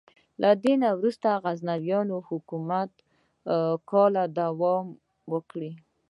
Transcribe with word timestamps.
له 0.41 0.49
دې 0.63 0.73
څخه 0.81 0.89
وروسته 0.97 1.29
د 1.35 1.39
غزنویانو 1.43 2.15
حکومت 2.29 2.91
کاله 3.89 4.23
دوام 4.39 4.85
وکړ. 5.31 5.59